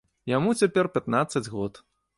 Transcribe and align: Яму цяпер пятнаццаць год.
Яму 0.31 0.55
цяпер 0.61 0.91
пятнаццаць 0.97 1.47
год. 1.59 1.73